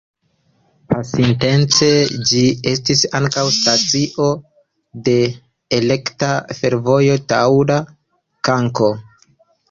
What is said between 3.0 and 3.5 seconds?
ankaŭ